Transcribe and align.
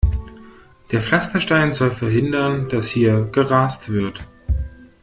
Der 0.91 0.99
Pflasterstein 0.99 1.73
soll 1.73 1.91
verhindern, 1.91 2.67
dass 2.69 2.87
hier 2.89 3.25
gerast 3.25 3.89
wird. 3.91 4.27